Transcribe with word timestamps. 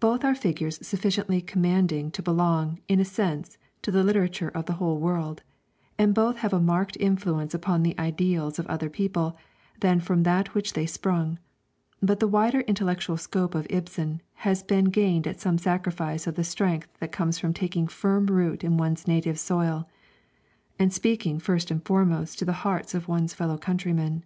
Both 0.00 0.24
are 0.24 0.34
figures 0.34 0.78
sufficiently 0.80 1.42
commanding 1.42 2.10
to 2.12 2.22
belong, 2.22 2.78
in 2.88 2.98
a 2.98 3.04
sense, 3.04 3.58
to 3.82 3.90
the 3.90 4.02
literature 4.02 4.48
of 4.48 4.64
the 4.64 4.72
whole 4.80 4.98
world, 4.98 5.42
and 5.98 6.14
both 6.14 6.36
have 6.38 6.52
had 6.52 6.56
a 6.56 6.60
marked 6.62 6.96
influence 6.98 7.52
upon 7.52 7.82
the 7.82 7.94
ideals 7.98 8.58
of 8.58 8.66
other 8.68 8.88
peoples 8.88 9.34
than 9.80 9.98
that 9.98 10.06
from 10.48 10.54
which 10.54 10.72
they 10.72 10.86
sprung; 10.86 11.38
but 12.00 12.20
the 12.20 12.26
wider 12.26 12.60
intellectual 12.60 13.18
scope 13.18 13.54
of 13.54 13.66
Ibsen 13.68 14.22
has 14.36 14.62
been 14.62 14.86
gained 14.86 15.26
at 15.26 15.40
some 15.42 15.58
sacrifice 15.58 16.26
of 16.26 16.36
the 16.36 16.42
strength 16.42 16.88
that 16.98 17.12
comes 17.12 17.38
from 17.38 17.52
taking 17.52 17.86
firm 17.86 18.28
root 18.28 18.64
in 18.64 18.78
one's 18.78 19.06
native 19.06 19.38
soil, 19.38 19.86
and 20.78 20.90
speaking 20.90 21.38
first 21.38 21.70
and 21.70 21.84
foremost 21.84 22.38
to 22.38 22.46
the 22.46 22.54
hearts 22.64 22.94
of 22.94 23.08
one's 23.08 23.34
fellow 23.34 23.58
countrymen. 23.58 24.24